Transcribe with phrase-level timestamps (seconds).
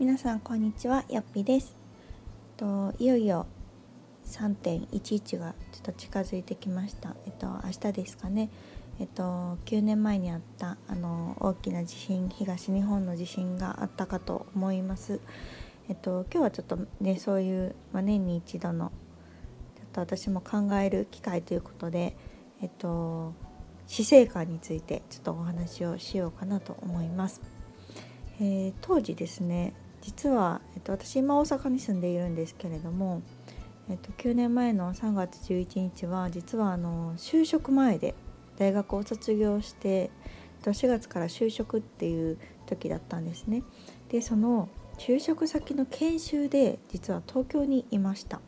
[0.00, 1.76] 皆さんこんにちはよっぴです。
[2.56, 3.46] といよいよ
[4.24, 7.14] 3.11がちょっと近づいてきました。
[7.26, 8.48] えっと明日ですかね。
[8.98, 15.20] えっと9年前にあったあの大きな地震東日本の地震があったかと思います。
[15.90, 18.92] えっと今日はちょっとねそういう、まあ、年に一度の
[19.76, 22.16] ちょっと私も考える機会ということで
[22.62, 23.34] えっと
[23.86, 27.42] 死生観についてちょっとお話をしようかなと思います。
[28.42, 33.22] えー、当時ですね実は、えっと、私今大阪に住んでいるんですけれども、
[33.88, 38.14] えっと、9年前の3月11日は実はあの就職前で
[38.56, 40.10] 大学を卒業して
[40.62, 43.62] 4月から就職っていう時だったんですね。
[44.10, 44.68] でその
[44.98, 48.40] 就職先の研修で実は東京にいました。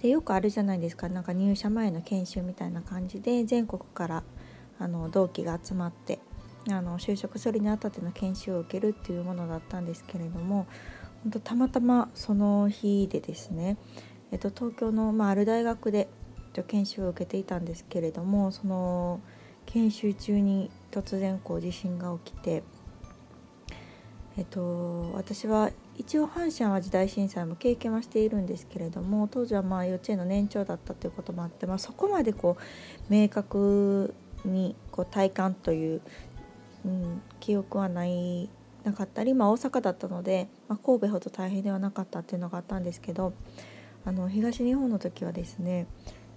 [0.00, 4.22] でよくあるじゃないですかなんか入社前の研修みたいな感じで全国から
[4.78, 6.20] あの同期が集まって
[6.68, 10.66] あの就職するにあたっての研修を受けるっていうものだったんですけれども
[11.22, 13.76] 本当たまたまその日でですね、
[14.32, 16.08] えっと、東京の、まあ、ある大学で
[16.66, 19.20] 研修を受けていたんですけれどもその
[19.66, 22.62] 研修中に突然こう地震が起きて、
[24.36, 36.00] えっと、私は一応阪神・淡路大震災も経験はしているんですけれども当時はまあ幼稚園の年長だったということもあって、まあ、そこまでこう明確にこう体感という、
[36.84, 38.48] うん、記憶はない
[38.84, 43.34] なかったり、まあ、大阪だったので、まあ、神戸ほど大変ではなかったっていうのがあったんですけど
[44.04, 45.86] あの東日本の時はですね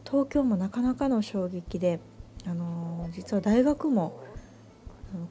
[0.05, 2.01] 東京もなかなかの衝撃で、
[2.45, 4.21] あの実は大学も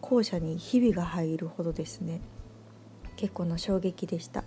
[0.00, 2.22] 校舎にひびが入るほどですね
[3.16, 4.44] 結構な衝撃でした。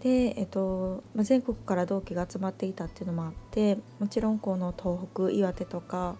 [0.00, 6.16] で、えっとまあ、全国から同期が集まっていたっていうのもあってもちろんこの東北岩手とか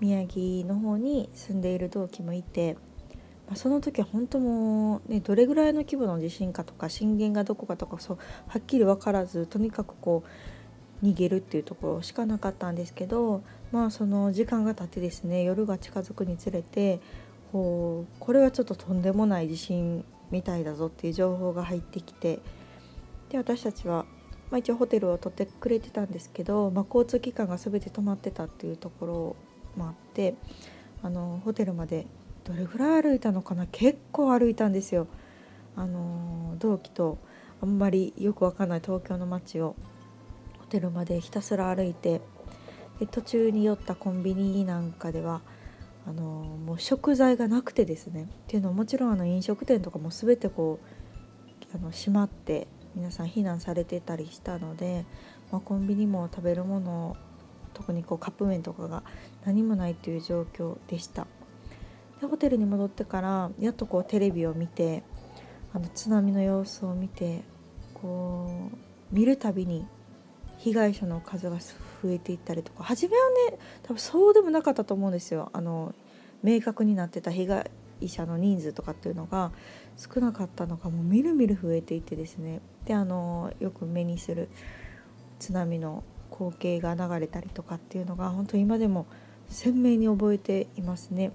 [0.00, 2.74] 宮城の方に住んでいる同期もいて、
[3.46, 8.18] まあ、その時は本当もう、ね、どれぐらいの規模の地震かとか震源がどこかとかそう
[8.48, 10.24] はっきり分からずとにかくこ
[11.02, 13.42] う逃げるっていうところしかなかったんですけど
[13.72, 17.00] まあその時間が経ってですね夜が近づくにつれて
[17.52, 22.40] こうこれはちょっととんでもない地震みたいだぞっていう情報が入ってきて
[23.28, 24.06] で私たちは、
[24.50, 29.36] まあ、一応ホテルを取ってくれてたんですけど、まあ、交通機関が全て止まってたっていうところ
[29.76, 30.34] もあって
[31.02, 32.06] あのホテルまで
[32.44, 33.66] どれぐらい歩いたのかな？
[33.70, 35.06] 結構歩いたんですよ。
[35.76, 37.18] あの同期と
[37.62, 39.74] あんまりよくわかんない東京の街を
[40.60, 42.20] ホテルまでひたすら歩いて
[43.00, 45.40] で途中に寄ったコンビニなんかでは
[46.06, 50.78] あのもう食材がなくてですねっていうのはもちろんあの飲食店とかも全てこ
[51.72, 55.04] うあの閉まって皆さん避難されてたりしたので、
[55.50, 57.16] まあ、コンビニも食べるもの
[57.74, 59.02] 特にこうカップ麺とかが
[59.44, 61.26] 何もないっていう状況でした。
[62.20, 65.02] でホテルに戻ってからやっとこうテレビを見て
[65.74, 67.42] あの津波の様子を見て
[67.94, 69.86] こう見るたびに
[70.58, 71.56] 被害者の数が
[72.02, 72.84] 増えていったりとか。
[72.84, 75.50] 初めはね多分そうでもなかったと思うんですよ。
[75.52, 75.94] あの
[76.42, 77.70] 明確になってた被害
[78.06, 79.50] 者の人数とかっていうのが
[79.96, 82.60] 少なかったのがもうみるみる増えていってですね。
[82.84, 84.48] であのよく目にする
[85.38, 86.04] 津波の
[86.36, 89.06] 光景が流れたりとかっていうのが本当今でも
[89.48, 91.30] 鮮明に覚えていますね。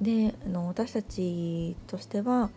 [0.00, 2.50] であの私たちとしては、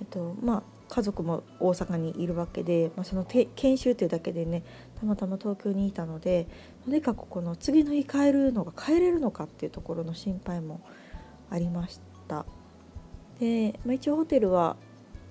[0.00, 4.62] えっとまあ、家族も大阪にいるわけで、まあ、その研修というだけでね
[4.98, 6.46] たまたま東京にいたので
[6.84, 10.80] とにかくこの次の日帰るのが帰れるのかっていうところの心配も
[11.50, 12.46] ありました。
[13.38, 14.76] で、まあ、一応ホテルは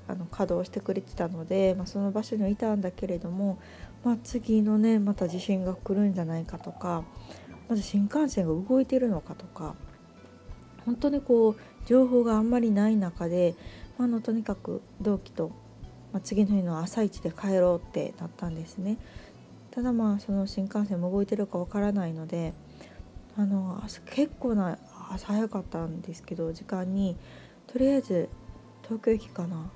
[0.07, 3.57] あの稼働してくれてたので、まあ、その場所にはいたんだけれども、
[4.03, 7.03] まあ、次のねまた地震が来るんじゃないかとか
[7.69, 9.75] まず新幹線が動いてるのかとか
[10.86, 13.56] 本当にこう情報があんまりない中で
[13.97, 15.52] まあのとにかく同期と、
[16.12, 18.97] まあ、次の日の朝一で帰ろうってなったんですね。
[19.72, 22.53] ただまあその新幹線も動いてるかわからないので
[23.35, 23.81] あの
[24.12, 24.78] 結構な
[25.09, 27.17] 朝早かったんですけど時間に
[27.66, 28.29] とりあえず
[28.84, 29.72] 東京駅かな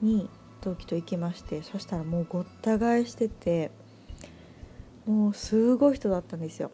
[0.00, 0.30] に
[0.66, 3.70] 同期と行きましてそしたらもうごった返してて
[5.06, 6.72] もうすごい人だったんですよ。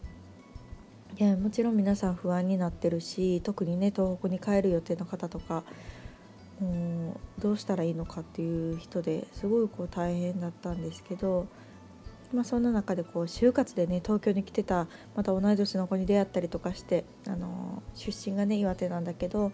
[1.17, 5.63] でもちろん皆さん不安になってるし特にね東北に帰る予定の方とか
[6.59, 11.49] もうどうしたらいいのかっていう人ですごいこう大変だったんですけど、
[12.33, 19.53] まあ、そんな中でこう就活でね東京に来てたまた同い年の子に出会ったりとかしてあの出身がね岩手なんだけど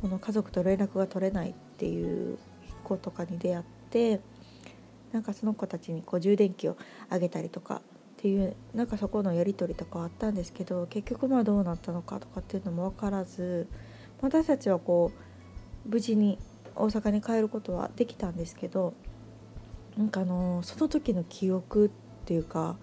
[0.00, 2.38] この家族と連絡が取れないっていう
[2.84, 4.20] 子とかに出会っって
[5.10, 6.76] なんかその子たちにこう充電器を
[7.08, 7.80] あげたりとかっ
[8.18, 13.66] ていうなんかそこのやり取りとかあったんですけど結局まあどうなったのかとかっていうのも分からず
[14.20, 15.10] 私たちはこ
[15.86, 16.38] う無事に
[16.76, 18.94] 大阪に帰ることはできたんですけど
[19.96, 21.90] なんかあのその時の記憶っ
[22.24, 22.76] ていうか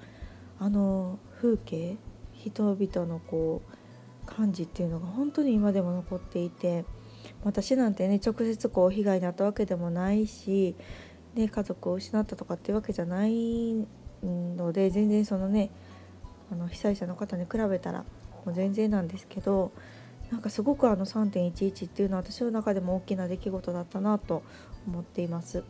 [0.59, 1.97] あの風景
[2.33, 6.83] 人々のこう感じっていうのが本当に今でも残っていて
[7.43, 10.75] 私なんてね直接こう被害に遭ったわけでもないし、
[11.35, 13.85] ね、家族を失ったとかっていうわけじゃない
[14.23, 15.69] ので全然そのね
[16.51, 17.99] あの被災者の方に比べたら
[18.45, 19.71] もう全然なんですけど
[20.31, 24.43] なんかすごくあの3.11っていうのは私の中でも大きな出来事だったなと
[24.85, 25.63] 思っています。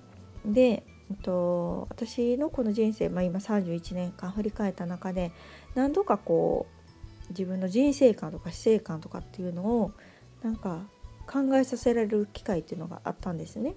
[0.45, 5.31] で、えっと、私のこの人生、まあ、今31年間振り返った中で
[5.75, 9.91] 何度かこう自分の人生観とか死生観とかっていうのを
[10.44, 10.88] なんか
[11.27, 13.75] 考えさせられる機会っていうのがあったんですね。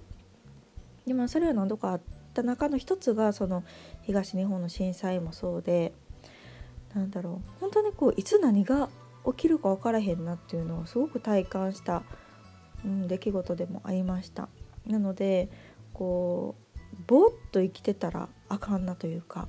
[1.05, 2.01] でまあそれは何度かあっ
[2.33, 3.63] た中の一つがその
[4.03, 5.93] 東日本の震災もそうで
[6.93, 8.89] なんだろう本当にこういつ何が
[9.25, 12.03] 起きるか分からへんなっていうのをすごく体感した、
[12.83, 14.49] うん、出来事でもありました。
[14.87, 15.49] なので
[15.93, 16.55] こ
[16.93, 19.47] うぼーっと生きてたらあかんなというか、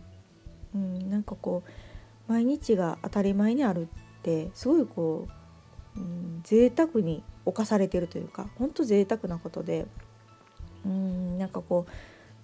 [0.74, 3.88] うん、なんかこう毎日が当たり前にある
[4.20, 5.32] ってすごいこう、
[5.96, 9.86] うん、贅沢に侵されてるというかほんと贅沢なことで
[10.84, 11.92] うんなんかこう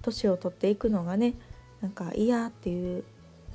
[0.02, 1.34] 年を取っていくのがね
[1.80, 3.04] なんか嫌っていう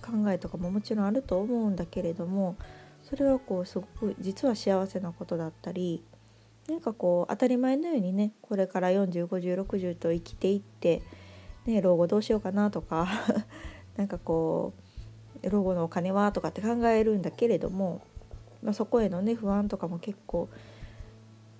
[0.01, 2.57] 考えとかももちろんあると思うんだけれども
[3.03, 6.03] それはこうすごく実は幸せなことだったり
[6.67, 11.01] なんかこう当たり前のようにねこれから405060と生きていって、
[11.65, 13.07] ね、老後どうしようかなとか
[13.97, 14.73] なんかこ
[15.43, 18.01] う老後のお金はとかって考えるんだけれども、
[18.63, 20.49] まあ、そこへのね不安とかも結構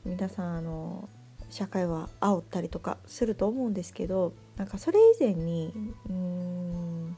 [0.06, 1.10] 皆さんあの
[1.50, 5.72] 社会は煽ったりとかすると思うんですけどなんかそれ以前に
[6.10, 7.18] うん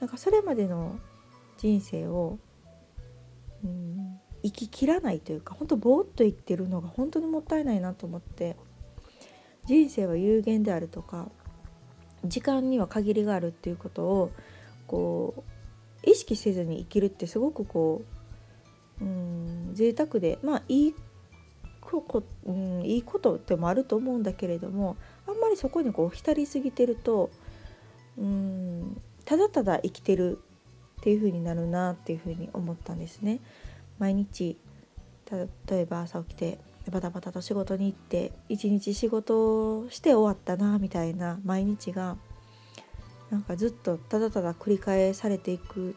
[0.00, 0.98] なんかそれまでの
[1.58, 2.38] 人生を
[3.64, 8.56] うん生ききらないというか本当ぼーっと生きてるのが本当にもったいないなと思って
[9.66, 11.28] 人生は有限であるとか
[12.24, 14.32] 時間には限りがあるっていうことを
[14.86, 15.44] こ
[16.04, 18.17] う意識せずに生きるってすごくこう
[19.00, 20.94] うん贅沢でまあいい
[21.80, 24.96] こ、うん、いいことでもあると思うんだけれども
[25.26, 27.30] あんまりそこにこう浸りすぎてると
[28.18, 30.38] うんただただ生きてる
[31.00, 33.40] っていう風になるなっていう風に思ったんですね。
[33.98, 34.58] 毎日
[35.30, 36.58] 例えば朝起きて
[36.90, 42.16] バタバタと仕事に行って一日仕事して終わったなみたいな毎日が
[43.30, 45.94] なんかずっとただただ繰り返されていく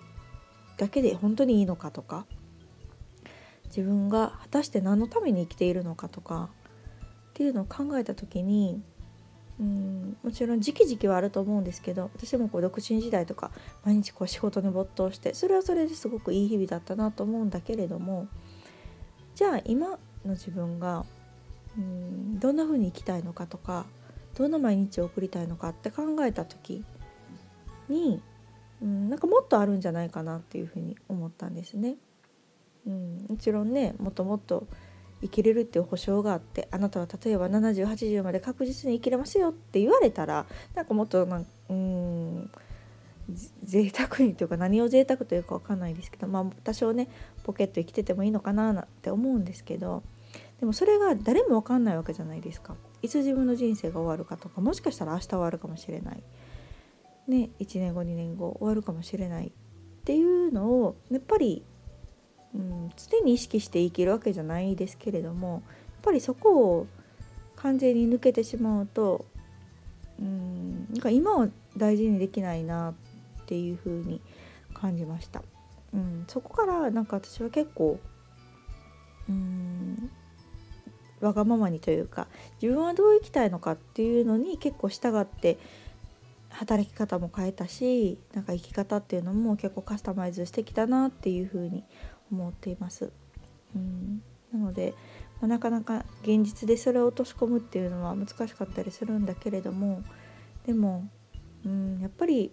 [0.77, 2.25] だけで本当にいいのかとか
[3.75, 6.49] 自分が果たして何のために生きているのかとか
[7.29, 8.81] っていうのを考えた時に
[9.59, 13.51] うんもちろん時期時期はあると思うんですけど私もこう独身時代とか
[13.85, 18.27] 毎日こう仕事に没頭してそれはそれですごくいい日々だったなと思うんだけれども
[19.35, 19.97] じゃあ今の
[20.31, 21.05] 自分が
[21.77, 23.85] うんどんな風に生きたいのかとか
[24.35, 26.83] どんな毎日を送りたいのかって考えた時
[27.87, 28.21] に
[28.81, 31.97] うんなんかもっとあるんじゃないかなっていうふうに思ったんですね。
[32.85, 34.67] うん、もちろんねもっともっと
[35.21, 42.51] 生きれるっていう保証があってあなたは例えば7080まで確実に生きれますよって言われたらなんかもっとなんうん
[43.63, 47.07] 贅沢にというか何を贅沢というか分かんないですけどまあ多少ね
[47.43, 50.03] ポケット生きててもいいのかなって思うんですけど
[50.59, 52.75] でもそれが誰も分かんないわけじゃないですか。
[53.01, 56.23] いつ自分の人生が終わるかとかもしかしたら明日終わるかもしれない。
[57.27, 59.51] ね1年後2年後終わるかもしれないっ
[60.03, 61.63] ていうのをやっぱり
[62.53, 65.61] うん、常に意識して生きるわけじゃないですけれどもやっ
[66.01, 66.87] ぱりそこを
[67.55, 69.25] 完全に抜けてしまうと
[70.19, 74.21] うんなんか今は大事にできないなっていう風に
[74.73, 75.41] 感じました。
[75.93, 77.99] うん、そこからなんか私は結構
[79.29, 80.09] うん
[81.19, 82.27] わがままにというか
[82.61, 85.57] 自分はどう生きたいのかっていうのに結構従って
[86.49, 91.83] 働き方も変えたしなんか生き方っていうのも結構カスタマイズしてきたなっていう風に
[92.31, 93.11] 思っています。
[93.75, 94.21] うん
[94.53, 94.93] なので、
[95.39, 100.03] ま、なかなか現実でそれを落とし込むっていうのは難しかったりするんだけれども
[100.65, 101.07] でも、
[101.65, 102.51] うん、やっぱり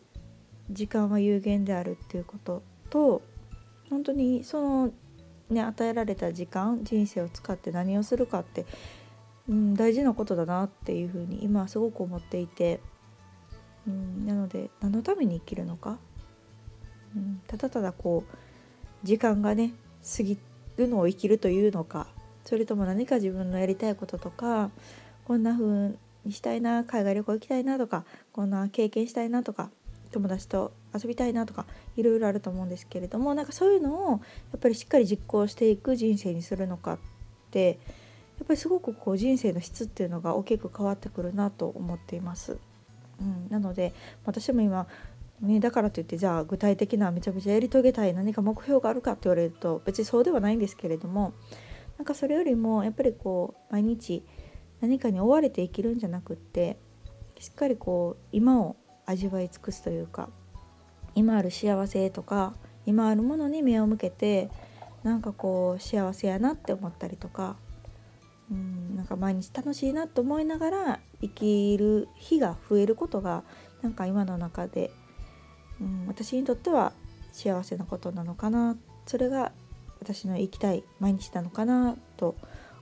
[0.70, 3.22] 時間は有限であるっていうことと
[3.90, 4.92] 本当にその、
[5.50, 8.66] ね、与えられた時間人生を使って何をするかって、
[9.48, 12.80] うん、大事なことだなっていうふうに今はすごく思っていて、
[13.86, 15.98] うん、なので何のために生きるのか、
[17.16, 18.47] うん、ただただこう
[19.02, 19.72] 時間がね
[20.16, 20.38] 過ぎ
[20.76, 22.06] るのを生きるというのか
[22.44, 24.70] それとも何か自分のやりたいこととか
[25.24, 29.70] こんな風にしたいな海外旅行行きたいなとかこんな経験したいなとか
[30.10, 34.16] 友達と遊びたいなとかいろいろあると思うんですけれどもなんかそういうのをや
[34.56, 36.98] っぱりしっかり実行していく人生にするのかっ
[37.50, 37.78] て
[38.38, 42.56] やっぱりすごくこう人生の質っていうのが大きく変わってくるなと思っています。
[43.20, 43.92] うん、なので
[44.24, 44.86] 私も今
[45.40, 51.32] ね、だからといってじゃあ具体的なめちゃめちゃやり遂げたい何か目標があるかって言われると別にそうではないんですけれども
[51.96, 54.24] なんかそれよりもやっぱりこう毎日
[54.80, 56.76] 何かに追われて生きるんじゃなくって
[57.38, 58.76] しっかりこう今を
[59.06, 60.28] 味わい尽くすというか
[61.14, 62.54] 今ある幸せとか
[62.84, 64.50] 今あるものに目を向けて
[65.04, 67.56] なんかこう幸せやなって思ったりとか
[68.50, 73.44] うんなんか毎日楽しいなと思いながら生きる日が増えることが
[73.82, 74.90] なんか今の中で、
[75.80, 76.92] うん、私にとっては
[77.32, 79.52] 幸せなことなのかなそれが
[80.00, 82.36] 私の生きたい毎日なのかなと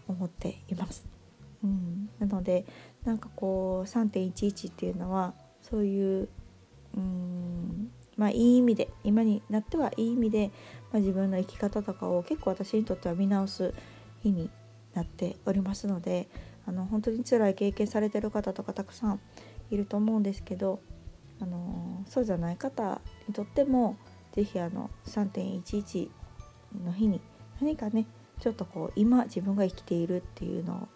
[0.08, 1.06] 思っています。
[1.64, 2.64] うん、なので
[3.04, 6.28] なんかこう3.11っていうのはそういう
[6.96, 10.50] うんまあいい意味で今になってはいい意味で、
[10.92, 13.74] まあ、自分の生き方とかを結構私にとっては見直す
[14.22, 14.50] 日に
[14.94, 16.28] なっておりますので
[16.66, 19.20] あの本当に辛い経験されてる方とかたくさん
[19.70, 20.80] いると思うんですけど
[21.40, 23.96] あのそうじゃない方にとっても
[24.32, 26.10] 是非あの3.11
[26.84, 27.20] の日に
[27.60, 28.06] 何かね
[28.40, 30.88] ちょっとこう今自分が生きているっていうのを、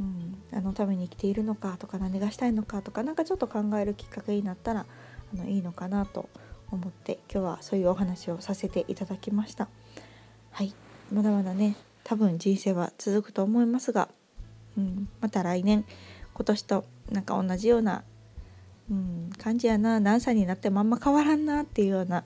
[0.00, 4.86] うん、あのために生きているのかとか何がしたいのかとか何かちょっと考えるきっかけになったら
[5.34, 6.28] あのいいのかなと
[6.70, 9.68] 思って今日はそういうお話をさせていただきました。
[10.50, 10.74] はい
[11.12, 14.08] まだまだね多分人生は続くと思いますが、
[14.76, 15.84] うん、また来年
[16.34, 18.04] 今年となんか同じような、
[18.90, 20.00] うん、感じやな。
[20.00, 22.24] 何歳になってもあんま変わらんなっていうような、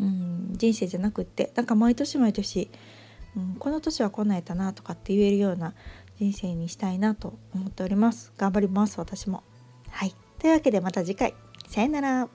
[0.00, 1.52] うん、人生じゃなくって。
[1.54, 2.70] なんか毎年毎年、
[3.36, 5.74] うん、この年はこなんやったなとかって言えるような
[6.18, 8.32] 人生にしたいなと思っております。
[8.36, 9.42] 頑張ります私も。
[9.90, 10.14] はい。
[10.38, 11.34] というわけでまた次回。
[11.68, 12.28] さよなら。